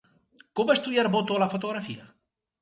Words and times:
Com 0.59 0.71
va 0.71 0.75
estudiar 0.79 1.05
Boto 1.17 1.37
la 1.45 1.49
fotografia? 1.53 2.09